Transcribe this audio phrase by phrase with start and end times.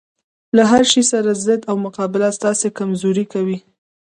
[0.55, 3.57] له هرشي سره ضد او مقابله تاسې کمزوري کوي